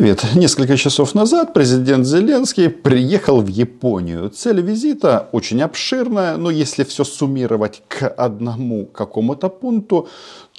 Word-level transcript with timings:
Привет. 0.00 0.24
Несколько 0.34 0.78
часов 0.78 1.14
назад 1.14 1.52
президент 1.52 2.06
Зеленский 2.06 2.70
приехал 2.70 3.42
в 3.42 3.48
Японию. 3.48 4.30
Цель 4.30 4.62
визита 4.62 5.28
очень 5.32 5.60
обширная, 5.60 6.38
но 6.38 6.50
если 6.50 6.84
все 6.84 7.04
суммировать 7.04 7.82
к 7.86 8.08
одному 8.08 8.86
какому-то 8.86 9.50
пункту, 9.50 10.08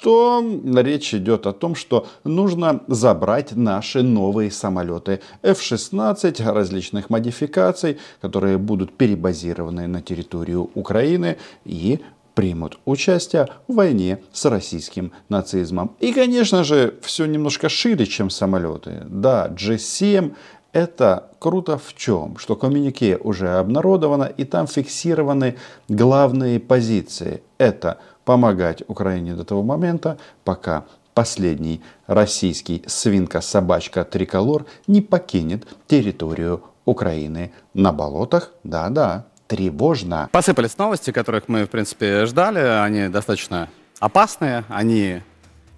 то 0.00 0.44
речь 0.76 1.12
идет 1.12 1.48
о 1.48 1.52
том, 1.52 1.74
что 1.74 2.06
нужно 2.22 2.84
забрать 2.86 3.56
наши 3.56 4.02
новые 4.04 4.52
самолеты 4.52 5.18
F-16 5.42 6.52
различных 6.52 7.10
модификаций, 7.10 7.98
которые 8.20 8.58
будут 8.58 8.96
перебазированы 8.96 9.88
на 9.88 10.02
территорию 10.02 10.70
Украины 10.76 11.36
и 11.64 11.98
примут 12.42 12.80
участие 12.86 13.46
в 13.68 13.74
войне 13.74 14.18
с 14.32 14.46
российским 14.46 15.12
нацизмом. 15.28 15.94
И, 16.00 16.12
конечно 16.12 16.64
же, 16.64 16.98
все 17.00 17.24
немножко 17.26 17.68
шире, 17.68 18.04
чем 18.04 18.30
самолеты. 18.30 19.04
Да, 19.06 19.46
G7 19.46 20.34
это 20.72 21.30
круто 21.38 21.78
в 21.78 21.94
чем? 21.94 22.36
Что 22.38 22.56
коммюнике 22.56 23.16
уже 23.16 23.48
обнародовано 23.48 24.24
и 24.24 24.42
там 24.42 24.66
фиксированы 24.66 25.54
главные 25.88 26.58
позиции. 26.58 27.44
Это 27.58 27.98
помогать 28.24 28.82
Украине 28.88 29.34
до 29.34 29.44
того 29.44 29.62
момента, 29.62 30.18
пока 30.42 30.84
последний 31.14 31.80
российский 32.08 32.82
свинка-собачка 32.88 34.02
Триколор 34.02 34.66
не 34.88 35.00
покинет 35.00 35.68
территорию 35.86 36.64
Украины 36.86 37.52
на 37.72 37.92
болотах. 37.92 38.50
Да-да, 38.64 39.26
тревожно. 39.52 40.30
Посыпались 40.32 40.78
новости, 40.78 41.10
которых 41.10 41.46
мы, 41.46 41.66
в 41.66 41.68
принципе, 41.68 42.24
ждали. 42.24 42.58
Они 42.58 43.08
достаточно 43.08 43.68
опасные, 44.00 44.64
они 44.70 45.20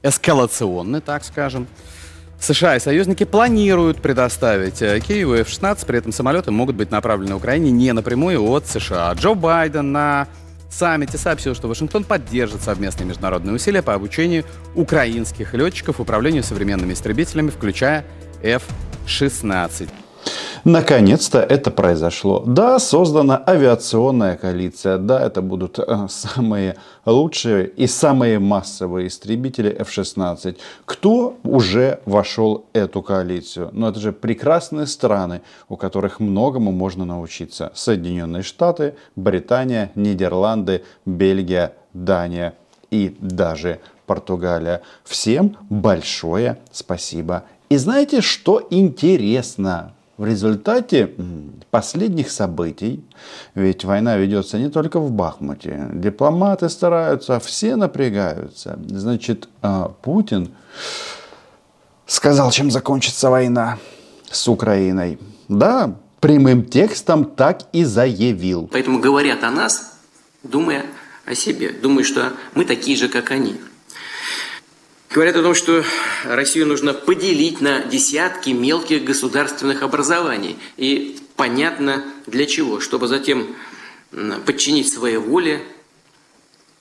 эскалационны, 0.05 1.01
так 1.01 1.25
скажем. 1.25 1.67
США 2.39 2.77
и 2.77 2.79
союзники 2.79 3.25
планируют 3.25 4.01
предоставить 4.01 4.81
э, 4.81 5.01
Киеву 5.01 5.35
F-16, 5.35 5.87
при 5.87 5.99
этом 5.99 6.13
самолеты 6.13 6.53
могут 6.53 6.77
быть 6.77 6.93
направлены 6.93 7.35
Украине 7.35 7.73
не 7.73 7.93
напрямую 7.93 8.49
от 8.49 8.69
США. 8.69 9.13
Джо 9.15 9.35
Байден 9.35 9.91
на 9.91 10.29
саммите 10.71 11.19
сообщил, 11.19 11.57
что 11.57 11.67
Вашингтон 11.67 12.05
поддержит 12.05 12.63
совместные 12.63 13.09
международные 13.09 13.57
усилия 13.57 13.83
по 13.83 13.95
обучению 13.95 14.45
украинских 14.77 15.53
летчиков 15.53 15.99
управлению 15.99 16.45
современными 16.45 16.93
истребителями, 16.93 17.51
включая 17.51 18.05
F-16. 18.43 19.89
Наконец-то 20.65 21.41
это 21.41 21.71
произошло. 21.71 22.43
Да, 22.47 22.79
создана 22.79 23.43
авиационная 23.47 24.39
коалиция. 24.39 24.97
Да, 24.97 25.21
это 25.21 25.43
будут 25.43 25.79
э, 25.79 26.07
самые 26.09 26.77
лучшие 27.05 27.67
и 27.69 27.87
самые 27.87 28.39
массовые 28.39 29.09
истребители 29.09 29.69
F-16. 29.79 30.57
Кто 30.87 31.37
уже 31.45 32.01
вошел 32.07 32.65
эту 32.73 33.03
коалицию? 33.03 33.69
Ну, 33.73 33.89
это 33.89 34.01
же 34.01 34.13
прекрасные 34.13 34.87
страны, 34.87 35.43
у 35.69 35.77
которых 35.77 36.19
многому 36.19 36.73
можно 36.73 37.05
научиться. 37.05 37.71
Соединенные 37.75 38.43
Штаты, 38.43 38.95
Британия, 39.17 39.93
Нидерланды, 39.95 40.83
Бельгия, 41.05 41.75
Дания 41.93 42.55
и 42.91 43.15
даже 43.21 43.81
Португалия. 44.07 44.81
Всем 45.05 45.59
большое 45.69 46.57
спасибо. 46.73 47.45
И 47.69 47.77
знаете, 47.77 48.23
что 48.23 48.67
интересно? 48.71 49.93
В 50.17 50.25
результате 50.25 51.11
последних 51.73 52.31
событий, 52.31 53.05
ведь 53.57 53.85
война 53.85 54.17
ведется 54.17 54.59
не 54.59 54.71
только 54.71 55.01
в 55.01 55.11
Бахмуте, 55.11 55.89
дипломаты 55.93 56.69
стараются, 56.69 57.41
все 57.41 57.75
напрягаются. 57.75 58.79
Значит, 58.87 59.49
а, 59.61 59.89
Путин 59.89 60.55
сказал, 62.07 62.53
чем 62.53 62.71
закончится 62.71 63.29
война 63.29 63.79
с 64.31 64.47
Украиной. 64.47 65.19
Да, 65.49 65.97
прямым 66.21 66.65
текстом 66.65 67.25
так 67.25 67.63
и 67.73 67.83
заявил. 67.83 68.69
Поэтому 68.71 69.01
говорят 69.01 69.43
о 69.43 69.51
нас, 69.51 69.99
думая 70.45 70.85
о 71.27 71.35
себе, 71.35 71.73
думая, 71.73 72.05
что 72.05 72.33
мы 72.55 72.65
такие 72.65 72.97
же, 72.97 73.09
как 73.09 73.33
они. 73.33 73.57
Говорят 75.15 75.37
о 75.37 75.43
том, 75.45 75.55
что 75.55 75.85
Россию 76.25 76.67
нужно 76.67 76.93
поделить 76.93 77.61
на 77.61 77.85
десятки 77.85 78.51
мелких 78.51 79.05
государственных 79.05 79.85
образований. 79.85 80.59
И 80.77 81.21
понятно 81.37 82.05
для 82.27 82.47
чего. 82.47 82.81
Чтобы 82.81 83.07
затем 83.07 83.55
подчинить 84.45 84.93
своей 84.93 85.19
воле, 85.19 85.63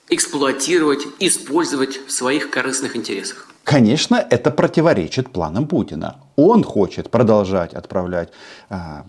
эксплуатировать, 0.08 1.06
использовать 1.20 2.00
в 2.08 2.10
своих 2.10 2.50
корыстных 2.50 2.96
интересах. 2.96 3.46
Конечно, 3.62 4.16
это 4.16 4.50
противоречит 4.50 5.30
планам 5.30 5.68
Путина. 5.68 6.20
Он 6.36 6.64
хочет 6.64 7.10
продолжать 7.10 7.74
отправлять 7.74 8.30
а, 8.68 9.04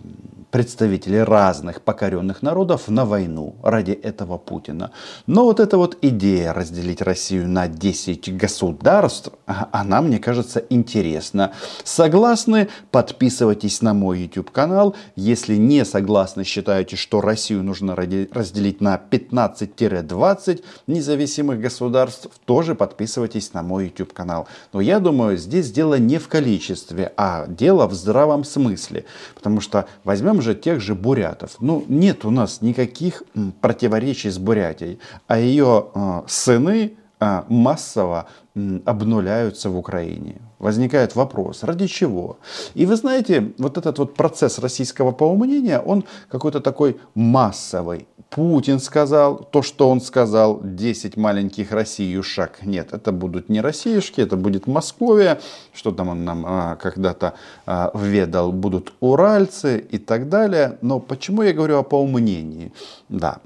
представителей 0.50 1.22
разных 1.22 1.82
покоренных 1.82 2.40
народов 2.42 2.88
на 2.88 3.04
войну 3.04 3.56
ради 3.62 3.90
этого 3.90 4.38
Путина. 4.38 4.90
Но 5.26 5.44
вот 5.44 5.60
эта 5.60 5.76
вот 5.76 5.98
идея 6.02 6.52
разделить 6.52 7.02
Россию 7.02 7.48
на 7.48 7.68
10 7.68 8.36
государств, 8.36 9.32
она, 9.44 10.00
мне 10.00 10.18
кажется, 10.18 10.62
интересна. 10.70 11.52
Согласны? 11.84 12.68
Подписывайтесь 12.90 13.82
на 13.82 13.92
мой 13.92 14.20
YouTube 14.20 14.50
канал. 14.50 14.94
Если 15.16 15.56
не 15.56 15.84
согласны, 15.84 16.44
считаете, 16.44 16.96
что 16.96 17.20
Россию 17.20 17.62
нужно 17.62 17.94
разделить 17.96 18.80
на 18.80 19.00
15-20 19.10 20.62
независимых 20.86 21.60
государств, 21.60 22.28
тоже 22.44 22.74
подписывайтесь 22.74 23.52
на 23.52 23.62
мой 23.62 23.86
YouTube 23.86 24.12
канал. 24.12 24.48
Но 24.72 24.80
я 24.80 25.00
думаю, 25.00 25.36
здесь 25.36 25.70
дело 25.70 25.98
не 25.98 26.18
в 26.18 26.28
количестве, 26.28 27.12
а 27.16 27.46
дело 27.46 27.86
в 27.86 27.94
здравом 27.94 28.44
смысле. 28.44 29.04
Потому 29.34 29.60
что 29.60 29.86
возьмем 30.04 30.42
же 30.42 30.54
тех 30.54 30.80
же 30.80 30.94
бурятов. 30.94 31.56
Ну, 31.60 31.84
нет 31.88 32.24
у 32.24 32.30
нас 32.30 32.62
никаких 32.62 33.22
противоречий 33.60 34.30
с 34.30 34.38
Бурятией. 34.38 34.98
А 35.26 35.38
ее 35.38 35.86
э, 35.94 36.22
сыны 36.26 36.96
э, 37.20 37.42
массово 37.48 38.26
э, 38.54 38.80
обнуляются 38.84 39.70
в 39.70 39.76
Украине. 39.76 40.40
Возникает 40.58 41.14
вопрос, 41.14 41.62
ради 41.64 41.86
чего? 41.86 42.38
И 42.74 42.86
вы 42.86 42.96
знаете, 42.96 43.52
вот 43.58 43.76
этот 43.76 43.98
вот 43.98 44.14
процесс 44.14 44.58
российского 44.58 45.12
поумнения, 45.12 45.78
он 45.78 46.04
какой-то 46.30 46.60
такой 46.60 46.96
массовый. 47.14 48.06
Путин 48.36 48.80
сказал 48.80 49.38
то, 49.38 49.62
что 49.62 49.88
он 49.88 50.02
сказал, 50.02 50.60
10 50.62 51.16
маленьких 51.16 51.72
Россиюшек. 51.72 52.62
Нет, 52.62 52.92
это 52.92 53.10
будут 53.10 53.48
не 53.48 53.62
Россиюшки, 53.62 54.20
это 54.20 54.36
будет 54.36 54.66
Московия, 54.66 55.40
что 55.72 55.90
там 55.90 56.10
он 56.10 56.26
нам 56.26 56.44
а, 56.46 56.76
когда-то 56.76 57.32
а, 57.64 57.90
введал, 57.94 58.52
будут 58.52 58.92
уральцы 59.00 59.78
и 59.78 59.96
так 59.96 60.28
далее. 60.28 60.76
Но 60.82 61.00
почему 61.00 61.40
я 61.40 61.54
говорю 61.54 61.78
о 61.78 61.82
поумнении? 61.82 62.74
Да, 63.08 63.38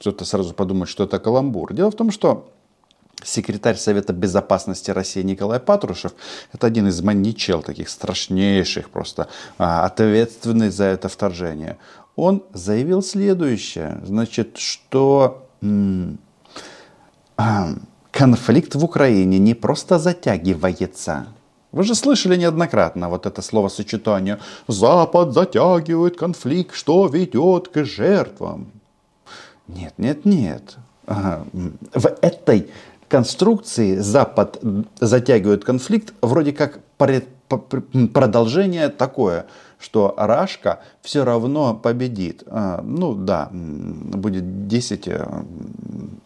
кто-то 0.00 0.24
сразу 0.24 0.54
подумает, 0.54 0.88
что 0.88 1.04
это 1.04 1.18
каламбур. 1.18 1.74
Дело 1.74 1.90
в 1.90 1.96
том, 1.96 2.10
что 2.10 2.48
секретарь 3.22 3.76
Совета 3.76 4.14
Безопасности 4.14 4.90
России 4.90 5.20
Николай 5.20 5.60
Патрушев, 5.60 6.12
это 6.54 6.66
один 6.66 6.88
из 6.88 7.02
маньячел, 7.02 7.60
таких 7.60 7.90
страшнейших 7.90 8.88
просто, 8.88 9.28
а, 9.58 9.84
ответственный 9.84 10.70
за 10.70 10.84
это 10.84 11.10
вторжение 11.10 11.76
он 12.18 12.42
заявил 12.52 13.00
следующее, 13.00 14.00
значит, 14.04 14.58
что 14.58 15.46
конфликт 18.10 18.74
в 18.74 18.84
Украине 18.84 19.38
не 19.38 19.54
просто 19.54 20.00
затягивается. 20.00 21.28
Вы 21.70 21.84
же 21.84 21.94
слышали 21.94 22.36
неоднократно 22.36 23.08
вот 23.08 23.26
это 23.26 23.40
словосочетание 23.40 24.40
«Запад 24.66 25.32
затягивает 25.32 26.16
конфликт, 26.16 26.74
что 26.74 27.06
ведет 27.06 27.68
к 27.68 27.84
жертвам». 27.84 28.72
Нет, 29.68 29.94
нет, 29.98 30.24
нет. 30.24 30.76
В 31.06 32.06
этой 32.20 32.68
конструкции 33.08 33.96
Запад 33.96 34.60
затягивает 34.98 35.64
конфликт 35.64 36.14
вроде 36.20 36.52
как 36.52 36.80
продолжение 37.48 38.88
такое– 38.88 39.46
что 39.78 40.14
Рашка 40.16 40.80
все 41.02 41.24
равно 41.24 41.74
победит. 41.74 42.42
А, 42.46 42.82
ну 42.82 43.14
да, 43.14 43.48
будет 43.52 44.66
10 44.66 45.08
э, 45.08 45.42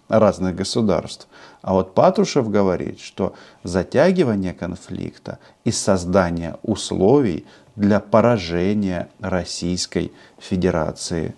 разных 0.09 0.57
государств. 0.57 1.29
А 1.61 1.75
вот 1.75 1.95
Патрушев 1.95 2.49
говорит, 2.51 3.01
что 3.01 3.35
затягивание 3.63 4.55
конфликта 4.55 5.39
и 5.65 5.71
создание 5.71 6.57
условий 6.63 7.47
для 7.77 8.01
поражения 8.01 9.09
Российской 9.21 10.13
Федерации. 10.39 11.35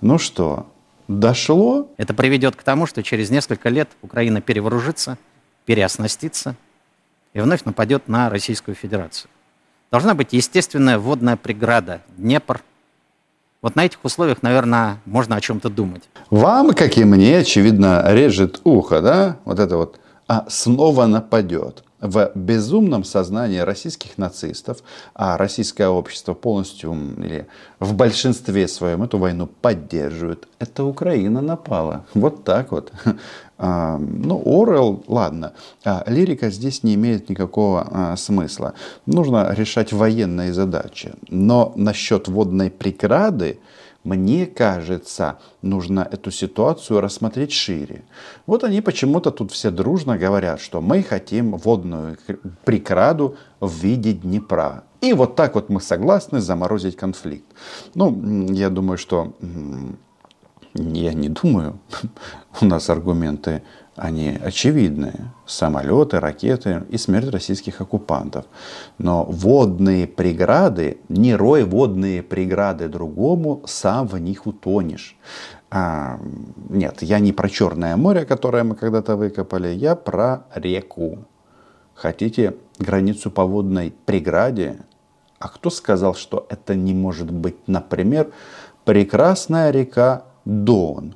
Ну 0.00 0.18
что, 0.18 0.66
дошло? 1.06 1.88
Это 1.98 2.14
приведет 2.14 2.56
к 2.56 2.62
тому, 2.62 2.86
что 2.86 3.02
через 3.02 3.30
несколько 3.30 3.68
лет 3.68 3.90
Украина 4.00 4.40
перевооружится, 4.40 5.18
переоснастится 5.66 6.56
и 7.32 7.40
вновь 7.40 7.64
нападет 7.64 8.08
на 8.08 8.30
Российскую 8.30 8.74
Федерацию. 8.74 9.30
Должна 9.90 10.14
быть 10.14 10.32
естественная 10.32 10.98
водная 10.98 11.36
преграда, 11.36 12.02
Днепр. 12.16 12.62
Вот 13.62 13.74
на 13.74 13.84
этих 13.84 14.04
условиях, 14.04 14.42
наверное, 14.42 15.00
можно 15.04 15.36
о 15.36 15.40
чем-то 15.40 15.68
думать. 15.68 16.08
Вам, 16.30 16.72
как 16.74 16.96
и 16.96 17.04
мне, 17.04 17.38
очевидно, 17.38 18.04
режет 18.06 18.60
ухо, 18.64 19.00
да? 19.00 19.36
Вот 19.44 19.58
это 19.58 19.76
вот. 19.76 19.98
А 20.28 20.44
снова 20.48 21.06
нападет. 21.06 21.82
В 22.00 22.30
безумном 22.34 23.04
сознании 23.04 23.58
российских 23.58 24.18
нацистов, 24.18 24.78
а 25.14 25.36
российское 25.36 25.88
общество 25.88 26.34
полностью 26.34 26.96
или 27.18 27.46
в 27.80 27.94
большинстве 27.94 28.68
своем 28.68 29.02
эту 29.02 29.18
войну 29.18 29.48
поддерживает, 29.60 30.48
это 30.58 30.84
Украина 30.84 31.40
напала. 31.40 32.04
Вот 32.14 32.44
так 32.44 32.72
вот. 32.72 32.92
А, 33.60 33.98
ну, 33.98 34.40
Орел, 34.46 35.02
ладно, 35.08 35.52
а 35.84 36.04
лирика 36.06 36.48
здесь 36.48 36.84
не 36.84 36.94
имеет 36.94 37.28
никакого 37.28 37.88
а, 37.90 38.16
смысла. 38.16 38.74
Нужно 39.04 39.52
решать 39.52 39.92
военные 39.92 40.52
задачи. 40.52 41.14
Но 41.28 41.72
насчет 41.74 42.28
водной 42.28 42.70
преграды, 42.70 43.58
мне 44.08 44.46
кажется, 44.46 45.38
нужно 45.60 46.08
эту 46.10 46.30
ситуацию 46.30 47.00
рассмотреть 47.02 47.52
шире. 47.52 48.04
Вот 48.46 48.64
они 48.64 48.80
почему-то 48.80 49.30
тут 49.30 49.52
все 49.52 49.70
дружно 49.70 50.16
говорят, 50.16 50.60
что 50.60 50.80
мы 50.80 51.02
хотим 51.02 51.56
водную 51.56 52.16
преграду 52.64 53.36
в 53.60 53.70
виде 53.82 54.14
Днепра. 54.14 54.84
И 55.02 55.12
вот 55.12 55.36
так 55.36 55.54
вот 55.54 55.68
мы 55.68 55.82
согласны 55.82 56.40
заморозить 56.40 56.96
конфликт. 56.96 57.46
Ну, 57.94 58.50
я 58.52 58.70
думаю, 58.70 58.96
что... 58.96 59.34
Я 60.78 61.12
не 61.12 61.28
думаю. 61.28 61.78
У 62.60 62.64
нас 62.64 62.88
аргументы 62.90 63.62
они 63.96 64.38
очевидные. 64.44 65.32
Самолеты, 65.44 66.20
ракеты 66.20 66.84
и 66.88 66.96
смерть 66.98 67.30
российских 67.30 67.80
оккупантов. 67.80 68.44
Но 68.98 69.24
водные 69.24 70.06
преграды, 70.06 70.98
не 71.08 71.34
рой 71.34 71.64
водные 71.64 72.22
преграды 72.22 72.88
другому, 72.88 73.62
сам 73.66 74.06
в 74.06 74.16
них 74.18 74.46
утонешь. 74.46 75.16
А, 75.70 76.20
нет, 76.68 77.02
я 77.02 77.18
не 77.18 77.32
про 77.32 77.48
Черное 77.48 77.96
море, 77.96 78.24
которое 78.24 78.62
мы 78.62 78.76
когда-то 78.76 79.16
выкопали, 79.16 79.68
я 79.68 79.96
про 79.96 80.44
реку. 80.54 81.18
Хотите 81.94 82.54
границу 82.78 83.32
по 83.32 83.44
водной 83.44 83.92
преграде? 84.06 84.78
А 85.40 85.48
кто 85.48 85.70
сказал, 85.70 86.14
что 86.14 86.46
это 86.48 86.76
не 86.76 86.94
может 86.94 87.30
быть, 87.30 87.56
например, 87.66 88.30
прекрасная 88.84 89.70
река 89.70 90.22
Дон? 90.48 91.14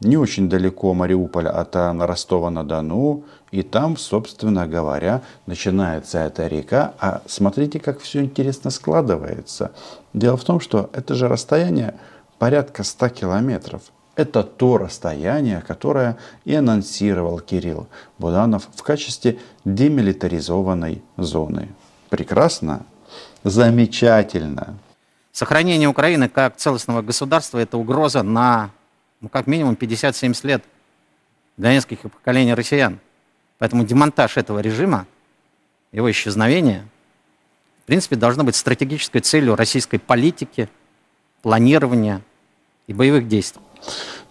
не 0.00 0.16
очень 0.16 0.48
далеко 0.48 0.94
Мариуполя 0.94 1.50
от 1.50 1.74
Ростова-на-Дону. 1.74 3.24
И 3.50 3.62
там, 3.62 3.96
собственно 3.96 4.66
говоря, 4.66 5.22
начинается 5.46 6.18
эта 6.18 6.46
река. 6.46 6.92
А 6.98 7.22
смотрите, 7.26 7.80
как 7.80 8.00
все 8.00 8.22
интересно 8.22 8.70
складывается. 8.70 9.72
Дело 10.12 10.36
в 10.36 10.44
том, 10.44 10.60
что 10.60 10.90
это 10.92 11.14
же 11.14 11.28
расстояние 11.28 11.94
порядка 12.38 12.84
100 12.84 13.08
километров. 13.08 13.82
Это 14.16 14.42
то 14.42 14.78
расстояние, 14.78 15.62
которое 15.66 16.16
и 16.44 16.54
анонсировал 16.54 17.38
Кирилл 17.40 17.86
Буданов 18.18 18.68
в 18.74 18.82
качестве 18.82 19.38
демилитаризованной 19.64 21.02
зоны. 21.16 21.68
Прекрасно? 22.08 22.82
Замечательно. 23.44 24.78
Сохранение 25.36 25.86
Украины 25.86 26.30
как 26.30 26.56
целостного 26.56 27.02
государства– 27.02 27.58
это 27.60 27.76
угроза 27.76 28.22
на 28.22 28.70
ну, 29.20 29.28
как 29.28 29.46
минимум 29.46 29.74
50-70 29.74 30.46
лет 30.46 30.64
для 31.58 31.74
нескольких 31.74 32.10
поколений 32.10 32.54
россиян. 32.54 33.00
Поэтому 33.58 33.84
демонтаж 33.84 34.38
этого 34.38 34.60
режима, 34.60 35.06
его 35.92 36.10
исчезновение, 36.10 36.88
в 37.82 37.86
принципе, 37.86 38.16
должно 38.16 38.44
быть 38.44 38.56
стратегической 38.56 39.20
целью 39.20 39.56
российской 39.56 39.98
политики, 39.98 40.70
планирования 41.42 42.22
и 42.86 42.94
боевых 42.94 43.28
действий. 43.28 43.60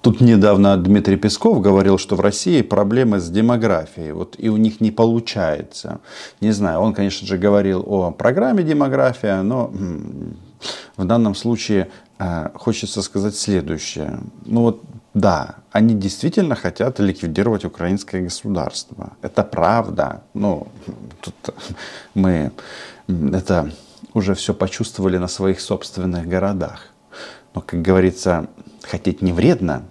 Тут 0.01 0.21
недавно 0.21 0.75
Дмитрий 0.75 1.17
Песков 1.17 1.61
говорил, 1.61 1.99
что 1.99 2.15
в 2.15 2.19
России 2.19 2.63
проблемы 2.63 3.19
с 3.19 3.29
демографией, 3.29 4.11
вот 4.11 4.37
и 4.39 4.49
у 4.49 4.57
них 4.57 4.81
не 4.81 4.89
получается. 4.89 5.99
Не 6.41 6.49
знаю, 6.49 6.79
он, 6.79 6.95
конечно 6.95 7.27
же, 7.27 7.37
говорил 7.37 7.83
о 7.85 8.09
программе 8.09 8.63
демография, 8.63 9.43
но 9.43 9.71
в 10.97 11.05
данном 11.05 11.35
случае 11.35 11.89
Э, 12.17 12.49
хочется 12.53 13.01
сказать 13.01 13.35
следующее. 13.35 14.19
Ну 14.45 14.61
вот, 14.61 14.81
да, 15.13 15.55
они 15.71 15.93
действительно 15.93 16.55
хотят 16.55 16.99
ликвидировать 16.99 17.65
украинское 17.65 18.21
государство. 18.23 19.13
Это 19.21 19.43
правда. 19.43 20.21
Ну, 20.33 20.67
тут 21.21 21.35
мы 22.13 22.51
это 23.07 23.71
уже 24.13 24.33
все 24.33 24.53
почувствовали 24.53 25.17
на 25.17 25.27
своих 25.27 25.59
собственных 25.59 26.27
городах. 26.27 26.87
Но, 27.53 27.61
как 27.61 27.81
говорится, 27.81 28.47
хотеть 28.81 29.21
не 29.21 29.33
вредно. 29.33 29.83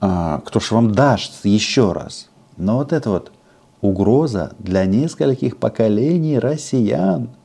А, 0.00 0.40
кто 0.44 0.60
ж 0.60 0.70
вам 0.70 0.92
даст 0.92 1.44
еще 1.44 1.92
раз? 1.92 2.28
Но 2.56 2.76
вот 2.76 2.92
это 2.92 3.10
вот 3.10 3.32
угроза 3.80 4.52
для 4.60 4.84
нескольких 4.84 5.56
поколений 5.56 6.38
россиян– 6.38 7.30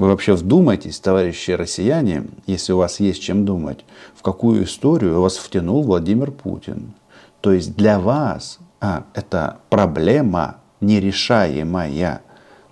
вы 0.00 0.08
вообще 0.08 0.32
вдумайтесь, 0.32 0.98
товарищи 0.98 1.50
россияне, 1.50 2.24
если 2.46 2.72
у 2.72 2.78
вас 2.78 3.00
есть 3.00 3.20
чем 3.20 3.44
думать, 3.44 3.84
в 4.16 4.22
какую 4.22 4.64
историю 4.64 5.20
вас 5.20 5.36
втянул 5.36 5.82
Владимир 5.82 6.30
Путин. 6.30 6.94
То 7.42 7.52
есть 7.52 7.76
для 7.76 8.00
вас 8.00 8.60
а, 8.80 9.04
это 9.12 9.58
проблема 9.68 10.56
нерешаемая 10.80 12.22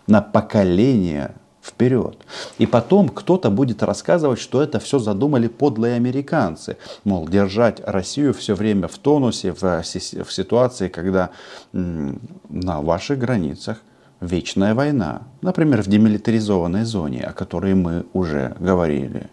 на 0.06 0.22
поколение 0.22 1.34
вперед. 1.62 2.16
И 2.56 2.64
потом 2.64 3.10
кто-то 3.10 3.50
будет 3.50 3.82
рассказывать, 3.82 4.38
что 4.40 4.62
это 4.62 4.80
все 4.80 4.98
задумали 4.98 5.48
подлые 5.48 5.96
американцы. 5.96 6.78
Мол, 7.04 7.28
держать 7.28 7.82
Россию 7.84 8.32
все 8.32 8.54
время 8.54 8.88
в 8.88 8.96
тонусе, 8.96 9.52
в, 9.52 9.60
в 9.60 10.32
ситуации, 10.32 10.88
когда 10.88 11.28
на 11.72 12.80
ваших 12.80 13.19
границах 13.19 13.82
вечная 14.20 14.75
война, 14.75 15.23
например, 15.43 15.82
в 15.82 15.87
демилитаризованной 15.87 16.85
зоне, 16.85 17.23
о 17.25 17.32
которой 17.32 17.75
мы 17.75 18.06
уже 18.12 18.56
говорили. 18.59 19.29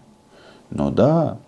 Ну 0.69 0.91
да, 0.91 1.39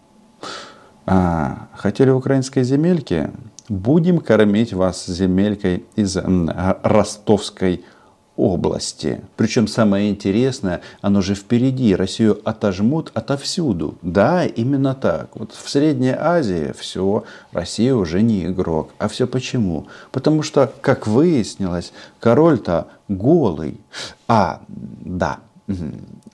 а, 1.06 1.68
хотели 1.74 2.10
украинской 2.10 2.64
земельки? 2.64 3.32
Будем 3.70 4.20
кормить 4.20 4.74
вас 4.74 5.06
земелькой 5.06 5.86
из 5.96 6.18
ростовской 6.84 7.84
области. 8.38 9.22
Причем 9.36 9.68
самое 9.68 10.10
интересное, 10.10 10.82
оно 11.02 11.22
же 11.22 11.36
впереди. 11.36 11.96
Россию 11.96 12.40
отожмут 12.46 13.12
отовсюду. 13.14 13.98
Да, 14.02 14.46
именно 14.46 14.96
так. 14.96 15.36
Вот 15.36 15.52
в 15.54 15.70
Средней 15.70 16.16
Азии 16.18 16.74
все, 16.78 17.26
Россия 17.52 17.94
уже 17.94 18.22
не 18.22 18.46
игрок. 18.46 18.92
А 19.00 19.08
все 19.08 19.28
почему? 19.28 19.88
Потому 20.12 20.44
что, 20.44 20.72
как 20.82 21.08
выяснилось, 21.08 21.92
король-то 22.20 22.88
голый. 23.08 23.82
А, 24.28 24.62
да, 24.70 25.40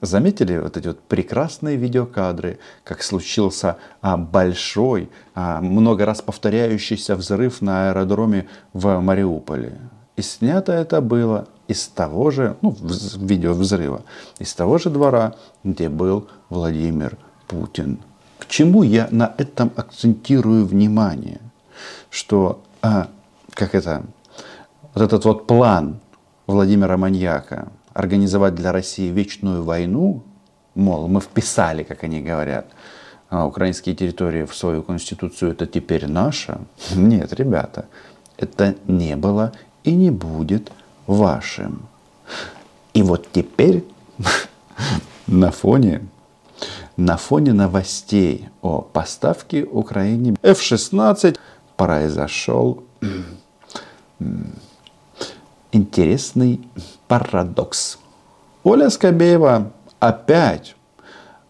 Заметили 0.00 0.58
вот 0.58 0.76
эти 0.76 0.88
вот 0.88 1.00
прекрасные 1.00 1.76
видеокадры, 1.76 2.58
как 2.84 3.02
случился 3.02 3.78
а, 4.00 4.16
большой, 4.16 5.10
а, 5.34 5.60
много 5.60 6.04
раз 6.04 6.22
повторяющийся 6.22 7.16
взрыв 7.16 7.60
на 7.60 7.88
аэродроме 7.88 8.46
в 8.72 9.00
Мариуполе. 9.00 9.78
И 10.16 10.22
снято 10.22 10.72
это 10.72 11.00
было 11.00 11.48
из 11.66 11.88
того 11.88 12.30
же, 12.30 12.56
ну, 12.62 12.76
видео 13.16 13.52
взрыва, 13.52 14.02
из 14.38 14.54
того 14.54 14.78
же 14.78 14.90
двора, 14.90 15.34
где 15.64 15.88
был 15.88 16.28
Владимир 16.50 17.16
Путин. 17.48 17.98
К 18.38 18.46
чему 18.46 18.82
я 18.82 19.08
на 19.10 19.34
этом 19.38 19.72
акцентирую 19.74 20.66
внимание? 20.66 21.40
Что, 22.10 22.62
а, 22.82 23.08
как 23.50 23.74
это, 23.74 24.04
вот 24.94 25.02
этот 25.02 25.24
вот 25.24 25.46
план 25.46 25.98
Владимира 26.46 26.96
Маньяка 26.96 27.68
организовать 27.92 28.54
для 28.54 28.70
России 28.72 29.08
вечную 29.08 29.64
войну, 29.64 30.22
мол, 30.74 31.08
мы 31.08 31.20
вписали, 31.20 31.82
как 31.82 32.04
они 32.04 32.20
говорят, 32.20 32.66
а, 33.30 33.46
украинские 33.46 33.96
территории 33.96 34.44
в 34.44 34.54
свою 34.54 34.82
конституцию, 34.82 35.52
это 35.52 35.66
теперь 35.66 36.06
наша. 36.06 36.60
Нет, 36.94 37.32
ребята, 37.32 37.86
это 38.36 38.76
не 38.86 39.16
было 39.16 39.52
и 39.84 39.94
не 39.94 40.10
будет 40.10 40.72
вашим. 41.06 41.86
И 42.94 43.02
вот 43.02 43.28
теперь 43.32 43.84
на 45.26 45.50
фоне, 45.50 46.06
на 46.96 47.16
фоне 47.16 47.52
новостей 47.52 48.48
о 48.62 48.80
поставке 48.80 49.64
Украине 49.64 50.36
F-16 50.42 51.38
произошел 51.76 52.82
интересный 55.72 56.60
парадокс. 57.08 57.98
Оля 58.62 58.88
Скобеева 58.88 59.72
опять, 60.00 60.76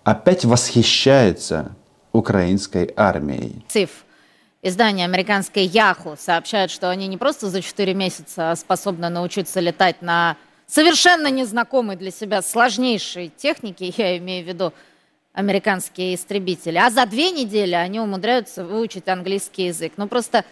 опять 0.02 0.44
восхищается 0.44 1.72
украинской 2.12 2.92
армией. 2.96 3.64
Циф 3.68 4.03
Издание 4.66 5.04
американское 5.04 5.64
Yahoo 5.66 6.16
сообщает, 6.18 6.70
что 6.70 6.88
они 6.88 7.06
не 7.06 7.18
просто 7.18 7.50
за 7.50 7.60
4 7.60 7.92
месяца 7.92 8.54
способны 8.56 9.10
научиться 9.10 9.60
летать 9.60 10.00
на 10.00 10.38
совершенно 10.66 11.30
незнакомой 11.30 11.96
для 11.96 12.10
себя 12.10 12.40
сложнейшей 12.40 13.30
технике, 13.36 13.92
я 13.94 14.16
имею 14.16 14.42
в 14.42 14.48
виду 14.48 14.72
американские 15.34 16.14
истребители, 16.14 16.78
а 16.78 16.88
за 16.88 17.04
две 17.04 17.30
недели 17.30 17.74
они 17.74 18.00
умудряются 18.00 18.64
выучить 18.64 19.06
английский 19.06 19.66
язык. 19.66 19.92
Ну 19.98 20.08
просто 20.08 20.46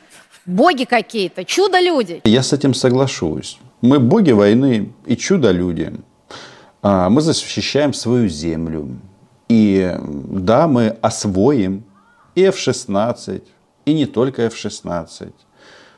боги 0.45 0.85
какие-то, 0.85 1.47
чудо-люди. 1.47 2.21
Я 2.25 2.43
с 2.43 2.53
этим 2.53 2.75
соглашусь. 2.75 3.59
Мы 3.81 3.99
боги 3.99 4.33
войны 4.33 4.93
и 5.07 5.17
чудо-люди. 5.17 5.91
А, 6.83 7.09
мы 7.09 7.23
защищаем 7.23 7.95
свою 7.95 8.29
землю. 8.29 8.91
И 9.49 9.97
да, 10.03 10.69
мы 10.69 10.89
освоим 11.01 11.85
и 12.35 12.43
F-16, 12.43 13.43
и 13.85 13.95
не 13.95 14.07
только 14.07 14.43
F-16. 14.43 15.33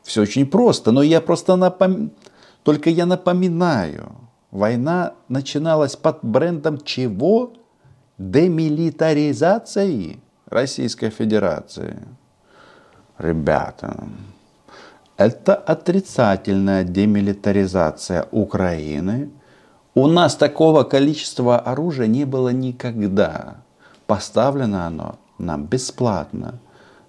Все 0.02 0.22
очень 0.22 0.46
просто, 0.46 0.92
но 0.92 1.02
я 1.02 1.20
просто 1.20 1.56
напом... 1.56 2.10
Только 2.62 2.90
я 2.90 3.06
напоминаю, 3.06 4.12
война 4.50 5.14
начиналась 5.28 5.96
под 5.96 6.18
брендом 6.22 6.78
чего? 6.82 7.52
Демилитаризации 8.18 10.18
Российской 10.46 11.10
Федерации. 11.10 11.98
Ребята, 13.18 14.08
это 15.16 15.54
отрицательная 15.54 16.84
демилитаризация 16.84 18.28
Украины. 18.30 19.30
У 19.94 20.06
нас 20.06 20.36
такого 20.36 20.84
количества 20.84 21.58
оружия 21.58 22.06
не 22.06 22.24
было 22.24 22.50
никогда. 22.50 23.56
Поставлено 24.06 24.86
оно 24.86 25.18
нам 25.38 25.66
бесплатно 25.66 26.60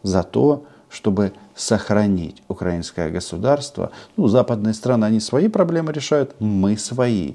за 0.05 0.23
то, 0.23 0.65
чтобы 0.89 1.33
сохранить 1.55 2.43
украинское 2.47 3.09
государство. 3.09 3.91
Ну, 4.17 4.27
западные 4.27 4.73
страны, 4.73 5.05
они 5.05 5.19
свои 5.19 5.47
проблемы 5.47 5.91
решают, 5.91 6.35
мы 6.39 6.77
свои. 6.77 7.33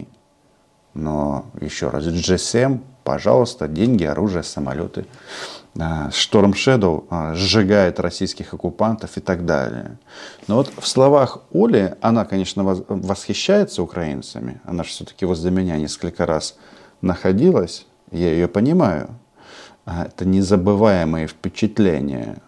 Но 0.95 1.47
еще 1.61 1.89
раз, 1.89 2.05
GSM, 2.05 2.81
пожалуйста, 3.05 3.69
деньги, 3.69 4.05
оружие, 4.05 4.43
самолеты. 4.43 5.07
Шторм 6.13 6.51
Shadow 6.51 7.05
а, 7.11 7.35
сжигает 7.35 8.01
российских 8.01 8.55
оккупантов 8.55 9.17
и 9.17 9.21
так 9.21 9.47
далее. 9.47 9.99
Но 10.49 10.57
вот 10.57 10.73
в 10.77 10.87
словах 10.87 11.39
Оли, 11.53 11.95
она, 12.01 12.25
конечно, 12.25 12.65
восхищается 12.65 13.83
украинцами. 13.83 14.61
Она 14.65 14.83
же 14.83 14.91
все-таки 14.91 15.25
возле 15.25 15.53
меня 15.53 15.77
несколько 15.77 16.27
раз 16.27 16.57
находилась. 17.03 17.87
Я 18.11 18.33
ее 18.33 18.49
понимаю. 18.49 19.11
А, 19.87 20.07
это 20.07 20.25
незабываемые 20.25 21.29
впечатления. 21.29 22.39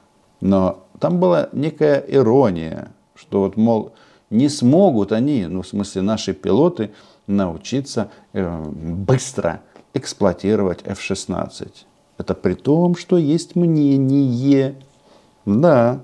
Но 0.43 0.85
там 0.99 1.21
была 1.21 1.49
некая 1.53 2.05
ирония, 2.09 2.91
что 3.15 3.43
вот, 3.43 3.57
мол, 3.57 3.93
не 4.29 4.49
смогут 4.49 5.13
они, 5.13 5.47
ну, 5.47 5.63
в 5.63 5.69
смысле, 5.69 6.03
наши 6.03 6.35
пилоты 6.35 6.91
научиться 7.29 8.11
э, 8.33 8.65
быстро 8.67 9.61
эксплуатировать 9.95 10.81
F-16. 10.85 11.69
Это 12.19 12.35
при 12.35 12.55
том, 12.55 12.97
что 12.97 13.19
есть 13.19 13.55
мнение, 13.55 14.75
да, 15.47 16.01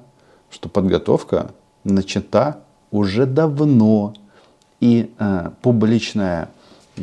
что 0.50 0.68
подготовка 0.68 1.50
начата 1.82 2.60
уже 2.92 3.26
давно. 3.26 4.14
И 4.78 5.12
э, 5.18 5.50
публичное 5.62 6.48
э, 6.96 7.02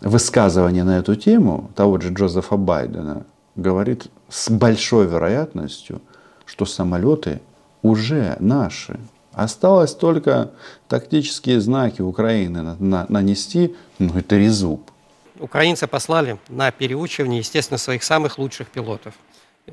высказывание 0.00 0.82
на 0.82 0.98
эту 0.98 1.14
тему 1.14 1.70
того 1.76 2.00
же 2.00 2.12
Джозефа 2.12 2.56
Байдена 2.56 3.24
говорит 3.54 4.08
с 4.30 4.50
большой 4.50 5.06
вероятностью, 5.06 6.00
что 6.46 6.64
самолеты 6.64 7.40
уже 7.82 8.36
наши. 8.40 8.98
Осталось 9.32 9.94
только 9.94 10.50
тактические 10.88 11.60
знаки 11.60 12.02
Украины 12.02 12.62
на, 12.62 12.76
на, 12.78 13.06
нанести, 13.08 13.76
ну 13.98 14.16
это 14.16 14.36
резуб. 14.36 14.90
Украинцы 15.38 15.86
послали 15.86 16.38
на 16.48 16.70
переучивание, 16.70 17.38
естественно, 17.38 17.78
своих 17.78 18.02
самых 18.02 18.38
лучших 18.38 18.68
пилотов. 18.68 19.14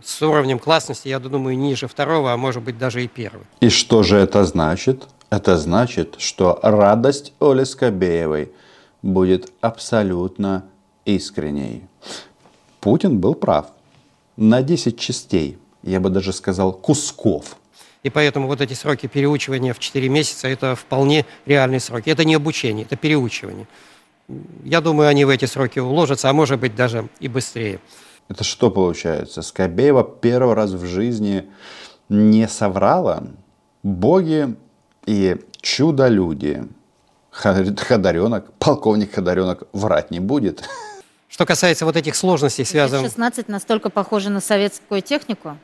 С 0.04 0.22
уровнем 0.22 0.60
классности, 0.60 1.08
я 1.08 1.20
думаю, 1.20 1.58
ниже 1.58 1.88
второго, 1.88 2.32
а 2.32 2.38
может 2.38 2.64
быть 2.64 2.78
даже 2.78 3.04
и 3.04 3.08
первого. 3.08 3.44
И 3.60 3.70
что 3.70 4.04
же 4.04 4.18
это 4.18 4.46
значит? 4.46 5.08
Это 5.30 5.58
значит, 5.58 6.16
что 6.20 6.60
радость 6.62 7.34
Оли 7.40 7.64
Скобеевой 7.66 8.52
будет 9.02 9.52
абсолютно 9.60 10.64
искренней. 11.06 11.88
Путин 12.80 13.20
был 13.20 13.34
прав. 13.34 13.66
На 14.38 14.62
10 14.62 14.98
частей, 14.98 15.58
я 15.84 16.00
бы 16.00 16.10
даже 16.10 16.32
сказал, 16.32 16.72
кусков 16.72 17.58
и 18.08 18.10
поэтому 18.10 18.48
вот 18.48 18.62
эти 18.62 18.74
сроки 18.74 19.08
переучивания 19.08 19.74
в 19.74 19.80
4 19.80 20.08
месяца– 20.08 20.48
это 20.50 20.76
вполне 20.76 21.26
реальные 21.46 21.82
сроки. 21.82 22.10
Это 22.10 22.24
не 22.24 22.36
обучение, 22.36 22.86
это 22.86 22.96
переучивание. 22.96 23.68
Я 24.64 24.80
думаю, 24.80 25.10
они 25.10 25.26
в 25.26 25.30
эти 25.30 25.44
сроки 25.44 25.80
уложатся, 25.80 26.30
а 26.30 26.34
может 26.34 26.58
быть 26.60 26.74
даже 26.74 27.10
и 27.20 27.28
быстрее. 27.28 27.82
Это 28.30 28.46
что 28.46 28.72
получается? 28.72 29.42
Скобеева 29.42 30.04
первый 30.04 30.54
раз 30.54 30.72
в 30.72 30.86
жизни 30.86 31.50
не 32.08 32.48
соврала? 32.48 33.24
Боги 33.84 34.56
и 35.06 35.38
чудо-люди. 35.60 36.64
Ходоренок, 37.30 38.54
полковник 38.54 39.14
Ходоренок 39.14 39.64
врать 39.74 40.12
не 40.12 40.22
будет. 40.22 40.64
Что 41.30 41.46
касается 41.46 41.86
вот 41.86 41.96
этих 41.96 42.16
сложностей, 42.16 42.66
связанных... 42.66 43.08
16 43.08 43.48
настолько 43.50 43.90
похоже 43.90 44.30
на 44.30 44.40
советскую 44.40 45.02
технику? 45.02 45.58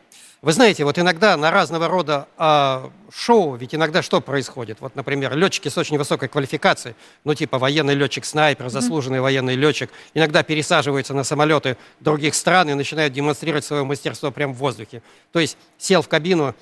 Вы 0.44 0.52
знаете, 0.52 0.84
вот 0.84 1.00
иногда 1.00 1.38
на 1.38 1.52
разного 1.52 1.88
рода 1.88 2.28
э, 2.38 2.90
шоу, 3.14 3.56
ведь 3.56 3.74
иногда 3.74 4.02
что 4.02 4.20
происходит? 4.20 4.82
Вот, 4.82 4.94
например, 4.94 5.38
летчики 5.38 5.70
с 5.70 5.78
очень 5.78 5.98
высокой 5.98 6.28
квалификацией, 6.28 6.98
ну 7.24 7.34
типа 7.34 7.58
военный 7.58 7.96
летчик-снайпер, 7.96 8.68
заслуженный 8.68 9.20
mm-hmm. 9.20 9.22
военный 9.22 9.56
летчик, 9.56 9.90
иногда 10.14 10.44
пересаживаются 10.44 11.14
на 11.14 11.24
самолеты 11.24 11.78
других 12.02 12.36
стран 12.36 12.70
и 12.70 12.74
начинают 12.74 13.14
демонстрировать 13.14 13.64
свое 13.64 13.86
мастерство 13.86 14.32
прямо 14.32 14.54
в 14.54 14.58
воздухе. 14.58 15.02
То 15.32 15.40
есть 15.40 15.58
сел 15.78 16.02
в 16.02 16.10
кабину, 16.10 16.54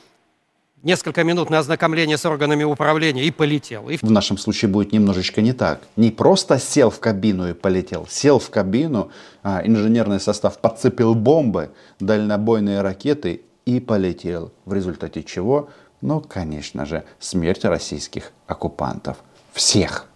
несколько 0.84 1.24
минут 1.24 1.50
на 1.50 1.60
ознакомление 1.60 2.18
с 2.18 2.26
органами 2.26 2.64
управления 2.64 3.24
и 3.24 3.32
полетел. 3.32 3.90
И... 3.90 3.98
В 3.98 4.12
нашем 4.12 4.38
случае 4.38 4.70
будет 4.70 4.92
немножечко 4.92 5.42
не 5.42 5.54
так. 5.54 5.82
Не 5.96 6.12
просто 6.12 6.60
сел 6.60 6.90
в 6.90 7.00
кабину 7.00 7.50
и 7.50 7.54
полетел. 7.54 8.08
Сел 8.10 8.40
в 8.40 8.50
кабину, 8.50 9.12
а, 9.44 9.62
инженерный 9.64 10.20
состав 10.20 10.60
подцепил 10.60 11.16
бомбы, 11.16 11.72
дальнобойные 12.00 12.82
ракеты 12.82 13.42
и 13.66 13.80
полетел. 13.80 14.52
В 14.66 14.74
результате 14.74 15.24
чего? 15.24 15.70
Ну, 16.02 16.20
конечно 16.20 16.86
же, 16.86 17.04
смерть 17.20 17.64
российских 17.64 18.32
оккупантов. 18.48 19.18
Всех. 19.54 20.08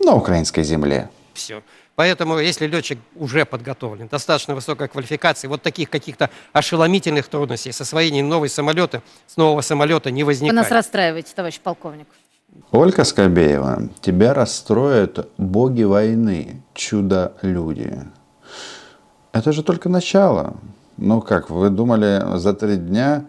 На 0.00 0.14
украинской 0.14 0.62
земле. 0.62 1.10
Все. 1.34 1.62
Поэтому, 1.96 2.38
если 2.38 2.66
летчик 2.66 2.98
уже 3.16 3.46
подготовлен, 3.46 4.06
достаточно 4.08 4.54
высокой 4.54 4.88
квалификации, 4.88 5.48
вот 5.48 5.62
таких 5.62 5.88
каких-то 5.88 6.30
ошеломительных 6.52 7.26
трудностей 7.26 7.72
с 7.72 7.80
освоением 7.80 8.28
нового 8.28 8.48
самолета, 8.48 9.02
с 9.26 9.36
нового 9.38 9.62
самолета 9.62 10.10
не 10.10 10.22
возникает. 10.22 10.52
Вы 10.52 10.62
нас 10.62 10.70
расстраиваете, 10.70 11.32
товарищ 11.34 11.58
полковник. 11.58 12.06
Ольга 12.70 13.04
Скобеева, 13.04 13.88
тебя 14.00 14.34
расстроят 14.34 15.28
боги 15.38 15.84
войны, 15.84 16.62
чудо-люди. 16.74 18.02
Это 19.32 19.52
же 19.52 19.62
только 19.62 19.88
начало. 19.88 20.56
Ну 20.98 21.22
как, 21.22 21.50
вы 21.50 21.70
думали 21.70 22.38
за 22.38 22.52
три 22.52 22.76
дня? 22.76 23.24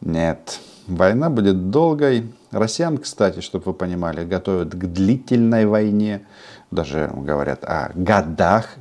Нет. 0.00 0.60
Война 0.86 1.30
будет 1.30 1.70
долгой. 1.70 2.32
Россиян, 2.50 2.98
кстати, 2.98 3.40
чтобы 3.40 3.66
вы 3.66 3.74
понимали, 3.74 4.24
готовят 4.24 4.74
к 4.74 4.84
длительной 4.86 5.66
войне. 5.66 6.26
Даже 6.74 7.08
говорят 7.14 7.64
о 7.64 7.92
годах. 7.94 8.74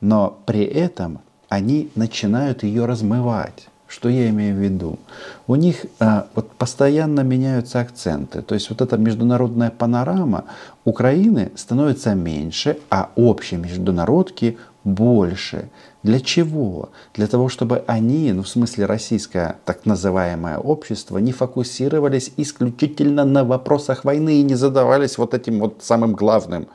Но 0.00 0.38
при 0.46 0.64
этом 0.64 1.20
они 1.50 1.90
начинают 1.94 2.62
ее 2.62 2.86
размывать. 2.86 3.68
Что 3.86 4.08
я 4.08 4.30
имею 4.30 4.56
в 4.56 4.58
виду? 4.58 4.98
У 5.46 5.54
них 5.54 5.84
а, 6.00 6.26
вот 6.34 6.50
постоянно 6.52 7.20
меняются 7.20 7.80
акценты. 7.80 8.40
То 8.40 8.54
есть 8.54 8.70
вот 8.70 8.80
эта 8.80 8.96
международная 8.96 9.70
панорама 9.70 10.46
Украины 10.84 11.52
становится 11.54 12.14
меньше, 12.14 12.78
а 12.90 13.10
общие 13.14 13.60
международки 13.60 14.58
больше. 14.82 15.68
Для 16.02 16.20
чего? 16.20 16.88
Для 17.12 17.26
того, 17.26 17.50
чтобы 17.50 17.84
они, 17.86 18.32
ну 18.32 18.42
в 18.42 18.48
смысле 18.48 18.86
российское 18.86 19.56
так 19.66 19.84
называемое 19.84 20.58
общество, 20.58 21.18
не 21.18 21.32
фокусировались 21.32 22.32
исключительно 22.38 23.24
на 23.24 23.44
вопросах 23.44 24.04
войны 24.04 24.40
и 24.40 24.42
не 24.42 24.54
задавались 24.54 25.18
вот 25.18 25.34
этим 25.34 25.60
вот 25.60 25.82
самым 25.82 26.14
главным. 26.14 26.68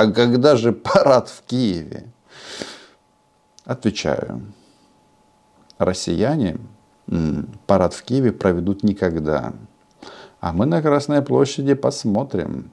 А 0.00 0.10
когда 0.10 0.56
же 0.56 0.72
парад 0.72 1.28
в 1.28 1.42
Киеве? 1.42 2.06
Отвечаю. 3.66 4.40
Россияне 5.76 6.56
парад 7.66 7.92
в 7.92 8.02
Киеве 8.02 8.32
проведут 8.32 8.82
никогда. 8.82 9.52
А 10.40 10.54
мы 10.54 10.64
на 10.64 10.80
Красной 10.80 11.20
площади 11.20 11.74
посмотрим, 11.74 12.70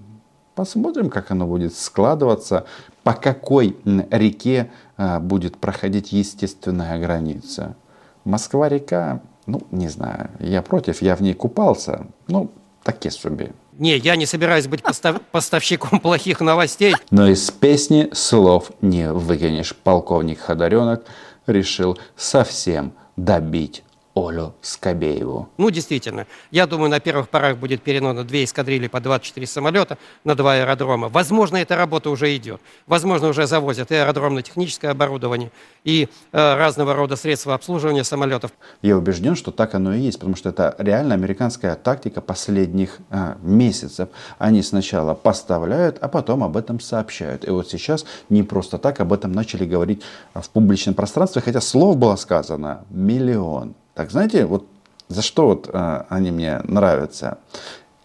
Посмотрим, 0.56 1.10
как 1.10 1.30
оно 1.32 1.46
будет 1.46 1.76
складываться, 1.76 2.66
по 3.04 3.14
какой 3.14 3.78
реке 4.10 4.72
а, 4.96 5.20
будет 5.20 5.58
проходить 5.58 6.14
естественная 6.14 6.98
граница. 6.98 7.76
Москва-река, 8.24 9.22
ну, 9.46 9.62
не 9.72 9.90
знаю, 9.90 10.32
я 10.40 10.62
против, 10.62 11.02
я 11.02 11.16
в 11.16 11.22
ней 11.22 11.34
купался, 11.34 12.08
ну, 12.28 12.50
таки 12.88 13.12
собі. 13.12 13.50
Не, 13.80 13.98
я 13.98 14.16
не 14.16 14.26
собираюсь 14.26 14.66
быть 14.66 14.82
постав 14.82 15.20
поставщиком 15.32 16.00
плохих 16.04 16.42
новостей. 16.42 16.96
Но 17.12 17.28
из 17.28 17.52
песни 17.52 18.08
слов 18.14 18.72
не 18.82 19.12
выкинешь. 19.12 19.76
Полковник 19.84 20.40
Ходоренок 20.40 21.04
решил 21.48 21.98
совсем 22.16 22.92
добить 23.18 23.84
Олю 24.18 24.54
Скобееву. 24.62 25.50
Ну, 25.58 25.70
действительно, 25.70 26.26
я 26.50 26.66
думаю, 26.66 26.90
на 26.90 27.00
первых 27.00 27.30
порах 27.30 27.58
будет 27.58 27.84
перенос 27.84 28.26
две 28.26 28.46
эскадрильи 28.46 28.88
по 28.88 29.00
24 29.00 29.46
самолета 29.46 29.98
на 30.24 30.34
два 30.34 30.54
аэродрома. 30.54 31.08
Возможно, 31.10 31.58
эта 31.58 31.76
работа 31.76 32.10
уже 32.10 32.36
идет. 32.36 32.60
Возможно, 32.88 33.28
уже 33.28 33.46
завозят 33.46 33.92
и 33.92 33.96
аэродромно-техническое 33.96 34.90
оборудование, 34.90 35.52
и 35.84 36.10
э, 36.32 36.56
разного 36.56 36.96
рода 36.96 37.16
средства 37.16 37.54
обслуживания 37.54 38.04
самолетов. 38.04 38.52
Я 38.82 38.98
убежден, 38.98 39.36
что 39.36 39.52
так 39.52 39.76
оно 39.76 39.94
и 39.94 40.00
есть, 40.00 40.18
потому 40.18 40.36
что 40.36 40.50
это 40.50 40.76
реально 40.80 41.14
американская 41.14 41.76
тактика 41.76 42.22
последних 42.22 42.98
а, 43.10 43.38
месяцев. 43.42 44.10
Они 44.40 44.64
сначала 44.64 45.14
поставляют, 45.14 45.98
а 46.02 46.08
потом 46.08 46.44
об 46.44 46.58
этом 46.58 46.80
сообщают. 46.80 47.48
И 47.48 47.52
вот 47.52 47.70
сейчас 47.70 48.06
не 48.30 48.42
просто 48.42 48.78
так 48.80 49.00
об 49.00 49.14
этом 49.14 49.32
начали 49.32 49.66
говорить 49.66 50.02
в 50.34 50.50
публичном 50.50 50.96
пространстве, 50.96 51.42
хотя 51.42 51.62
слов 51.62 51.98
было 51.98 52.16
сказано 52.16 52.86
миллион. 52.90 53.76
Так 53.98 54.12
знаете, 54.12 54.46
вот 54.46 54.68
за 55.08 55.24
что 55.24 55.48
вот 55.48 55.72
э, 55.74 56.04
они 56.10 56.30
мне 56.30 56.62
нравятся? 56.66 57.40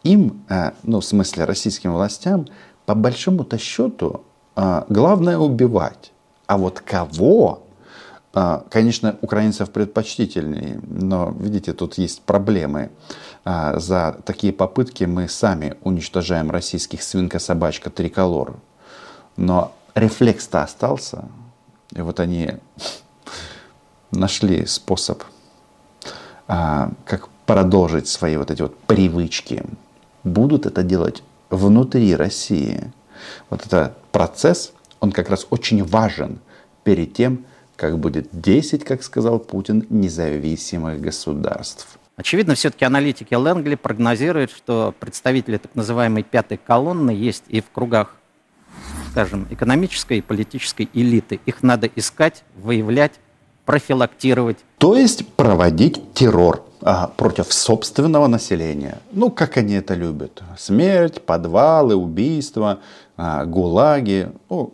Им, 0.05 0.43
э, 0.49 0.71
ну 0.85 1.01
в 1.01 1.05
смысле 1.05 1.45
российским 1.45 1.93
властям, 1.93 2.47
по 2.87 2.95
большому-то 2.95 3.59
счету 3.59 4.23
э, 4.57 4.85
главное 4.89 5.37
убивать. 5.37 6.13
А 6.47 6.57
вот 6.57 6.81
кого? 6.81 7.65
Э, 8.33 8.63
конечно, 8.71 9.19
украинцев 9.21 9.71
предпочтительнее, 9.71 10.81
но 10.83 11.37
видите, 11.39 11.75
тут 11.75 11.99
есть 11.99 12.23
проблемы. 12.23 12.91
Э, 13.45 13.79
за 13.79 14.17
такие 14.25 14.55
попытки 14.55 15.05
мы 15.05 15.29
сами 15.29 15.77
уничтожаем 15.83 16.51
российских 16.51 17.03
свинка-собачка 17.03 17.91
триколор. 17.91 18.55
Но 19.37 19.73
рефлекс-то 19.95 20.63
остался. 20.63 21.27
И 21.95 22.01
вот 22.01 22.19
они 22.19 22.53
нашли 24.11 24.65
способ 24.65 25.23
как 27.05 27.29
продолжить 27.47 28.09
свои 28.09 28.37
вот 28.37 28.51
эти 28.51 28.63
вот 28.63 28.79
привычки, 28.81 29.65
будут 30.25 30.67
это 30.67 30.83
делать 30.83 31.23
внутри 31.51 32.15
России. 32.15 32.93
Вот 33.51 33.67
этот 33.67 33.97
процесс, 34.11 34.73
он 35.01 35.13
как 35.13 35.31
раз 35.31 35.47
очень 35.51 35.85
важен 35.85 36.41
перед 36.85 37.15
тем, 37.15 37.45
как 37.77 37.99
будет 37.99 38.29
10, 38.33 38.85
как 38.85 39.03
сказал 39.03 39.39
Путин, 39.39 39.87
независимых 39.89 41.01
государств. 41.01 41.99
Очевидно, 42.17 42.55
все-таки 42.55 42.85
аналитики 42.85 43.35
Лэнгли 43.35 43.75
прогнозируют, 43.75 44.51
что 44.51 44.95
представители 45.01 45.57
так 45.57 45.75
называемой 45.75 46.23
пятой 46.23 46.59
колонны 46.59 47.11
есть 47.11 47.45
и 47.49 47.61
в 47.61 47.71
кругах, 47.71 48.17
скажем, 49.11 49.47
экономической 49.51 50.19
и 50.19 50.21
политической 50.21 50.89
элиты. 50.93 51.41
Их 51.47 51.63
надо 51.63 51.89
искать, 51.97 52.45
выявлять, 52.55 53.13
профилактировать. 53.65 54.59
То 54.79 54.97
есть 54.97 55.27
проводить 55.29 56.13
террор 56.15 56.65
а, 56.81 57.09
против 57.17 57.53
собственного 57.53 58.27
населения. 58.27 58.99
Ну, 59.13 59.31
как 59.31 59.57
они 59.57 59.75
это 59.75 59.95
любят. 59.95 60.43
Смерть, 60.59 61.23
подвалы, 61.23 61.95
убийства, 61.95 62.81
а, 63.17 63.45
гулаги. 63.45 64.29
Ну, 64.51 64.73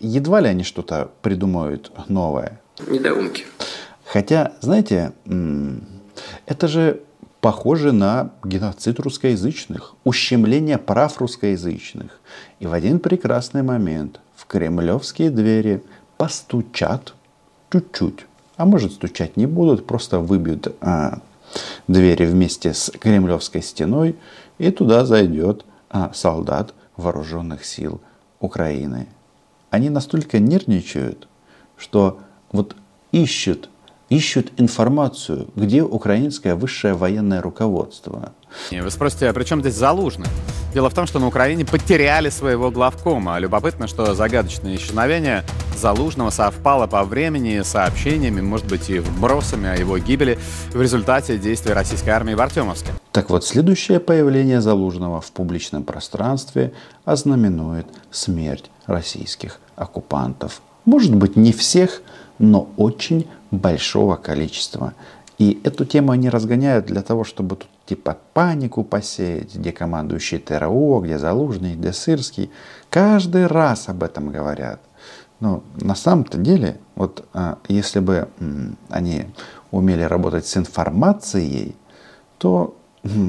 едва 0.00 0.40
ли 0.40 0.48
они 0.48 0.64
что-то 0.64 1.10
придумают 1.22 1.90
новое. 2.08 2.60
Недоумки. 2.86 3.44
Хотя, 4.04 4.52
знаете, 4.60 5.12
это 6.46 6.68
же 6.68 7.02
похоже 7.40 7.92
на 7.92 8.32
геноцид 8.44 9.00
русскоязычных, 9.00 9.94
ущемление 10.04 10.78
прав 10.78 11.18
русскоязычных. 11.20 12.20
И 12.60 12.66
в 12.66 12.72
один 12.72 12.98
прекрасный 12.98 13.62
момент 13.62 14.20
в 14.34 14.46
кремлевские 14.46 15.30
двери 15.30 15.82
постучат 16.18 17.14
чуть-чуть. 17.70 18.26
А 18.56 18.64
может 18.64 18.92
стучать 18.92 19.36
не 19.36 19.46
будут, 19.46 19.86
просто 19.86 20.18
выбьют 20.20 20.74
а, 20.80 21.20
двери 21.86 22.24
вместе 22.24 22.72
с 22.72 22.90
Кремлевской 22.90 23.62
стеной, 23.62 24.16
и 24.58 24.70
туда 24.70 25.04
зайдет 25.04 25.64
а, 25.90 26.12
солдат 26.14 26.74
вооруженных 26.96 27.64
сил 27.64 28.00
Украины. 28.40 29.08
Они 29.70 29.90
настолько 29.90 30.38
нервничают, 30.38 31.28
что 31.76 32.20
вот 32.52 32.76
ищут 33.12 33.68
ищут 34.08 34.52
информацию, 34.56 35.48
где 35.56 35.82
украинское 35.82 36.54
высшее 36.54 36.94
военное 36.94 37.42
руководство. 37.42 38.32
Вы 38.70 38.90
спросите, 38.90 39.28
а 39.28 39.32
при 39.32 39.44
чем 39.44 39.60
здесь 39.60 39.74
Залужный? 39.74 40.28
Дело 40.72 40.90
в 40.90 40.94
том, 40.94 41.06
что 41.06 41.18
на 41.18 41.26
Украине 41.26 41.64
потеряли 41.64 42.28
своего 42.28 42.70
главкома. 42.70 43.38
Любопытно, 43.38 43.86
что 43.86 44.14
загадочное 44.14 44.76
исчезновение 44.76 45.44
Залужного 45.76 46.30
совпало 46.30 46.86
по 46.86 47.02
времени 47.04 47.60
с 47.62 47.68
сообщениями, 47.68 48.40
может 48.40 48.66
быть, 48.66 48.88
и 48.90 48.98
вбросами 48.98 49.68
о 49.68 49.76
его 49.76 49.98
гибели 49.98 50.38
в 50.72 50.80
результате 50.80 51.38
действий 51.38 51.72
российской 51.72 52.10
армии 52.10 52.34
в 52.34 52.40
Артемовске. 52.40 52.92
Так 53.12 53.30
вот, 53.30 53.44
следующее 53.44 54.00
появление 54.00 54.60
Залужного 54.60 55.20
в 55.20 55.32
публичном 55.32 55.82
пространстве 55.82 56.72
ознаменует 57.04 57.86
смерть 58.10 58.70
российских 58.86 59.58
оккупантов. 59.74 60.60
Может 60.84 61.14
быть, 61.14 61.36
не 61.36 61.52
всех, 61.52 62.02
но 62.38 62.68
очень 62.76 63.28
большого 63.50 64.16
количества. 64.16 64.94
И 65.38 65.60
эту 65.64 65.84
тему 65.84 66.12
они 66.12 66.30
разгоняют 66.30 66.86
для 66.86 67.02
того, 67.02 67.24
чтобы 67.24 67.56
тут 67.56 67.68
типа 67.84 68.18
панику 68.32 68.82
посеять, 68.82 69.54
где 69.54 69.72
командующий 69.72 70.38
ТРО, 70.38 71.00
где 71.00 71.18
Залужный, 71.18 71.74
где 71.74 71.92
Сырский. 71.92 72.50
Каждый 72.90 73.46
раз 73.46 73.88
об 73.88 74.02
этом 74.02 74.30
говорят. 74.30 74.80
Но 75.40 75.62
на 75.76 75.94
самом-то 75.94 76.38
деле, 76.38 76.78
вот 76.94 77.26
а, 77.34 77.58
если 77.68 78.00
бы 78.00 78.28
они 78.88 79.26
умели 79.70 80.02
работать 80.02 80.46
с 80.46 80.56
информацией, 80.56 81.76
то 82.38 82.74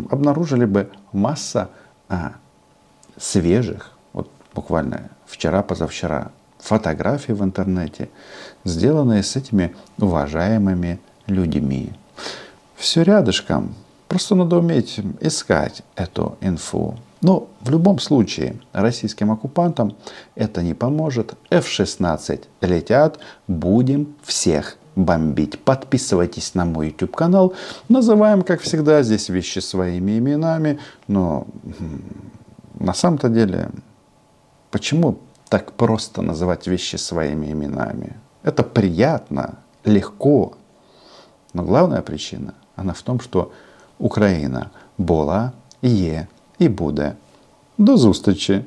обнаружили 0.09 0.65
бы 0.65 0.89
масса 1.11 1.69
а, 2.07 2.33
свежих, 3.17 3.91
вот 4.13 4.29
буквально 4.55 5.09
вчера, 5.25 5.61
позавчера, 5.61 6.31
фотографии 6.67 7.31
в 7.31 7.43
интернете, 7.43 8.09
сделанные 8.65 9.23
с 9.23 9.35
этими 9.35 9.75
уважаемыми 9.97 10.99
людьми. 11.27 11.91
Все 12.75 13.03
рядышком. 13.03 13.73
Просто 14.07 14.35
надо 14.35 14.57
уметь 14.57 14.99
искать 15.21 15.83
эту 15.95 16.37
инфу. 16.41 16.95
Но 17.21 17.47
в 17.61 17.69
любом 17.69 17.99
случае 17.99 18.55
российским 18.73 19.31
оккупантам 19.31 19.95
это 20.35 20.61
не 20.61 20.73
поможет. 20.73 21.33
F-16 21.49 22.43
летят, 22.61 23.19
будем 23.47 24.15
всех 24.23 24.77
бомбить. 24.95 25.59
Подписывайтесь 25.59 26.53
на 26.53 26.65
мой 26.65 26.87
YouTube 26.87 27.15
канал. 27.15 27.53
Называем, 27.89 28.43
как 28.43 28.61
всегда, 28.61 29.01
здесь 29.03 29.29
вещи 29.29 29.59
своими 29.59 30.19
именами. 30.19 30.79
Но 31.07 31.47
на 32.79 32.93
самом-то 32.93 33.29
деле, 33.29 33.69
почему 34.69 35.17
так 35.48 35.72
просто 35.72 36.22
называть 36.22 36.66
вещи 36.66 36.96
своими 36.96 37.52
именами. 37.52 38.16
Это 38.42 38.62
приятно, 38.62 39.58
легко. 39.84 40.52
Но 41.54 41.62
главная 41.62 42.02
причина, 42.02 42.54
она 42.76 42.92
в 42.92 43.02
том, 43.02 43.20
что 43.20 43.50
Україна 43.98 44.70
була, 44.98 45.52
є 45.82 46.26
і 46.58 46.68
буде. 46.68 47.12
До 47.78 47.96
зустрічі! 47.96 48.64